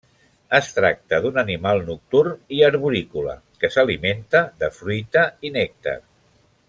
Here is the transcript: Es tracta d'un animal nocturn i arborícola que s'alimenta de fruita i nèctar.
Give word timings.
Es 0.59 0.69
tracta 0.77 1.19
d'un 1.25 1.35
animal 1.41 1.81
nocturn 1.89 2.33
i 2.59 2.63
arborícola 2.69 3.35
que 3.65 3.71
s'alimenta 3.75 4.43
de 4.65 4.71
fruita 4.79 5.27
i 5.51 5.55
nèctar. 5.61 5.97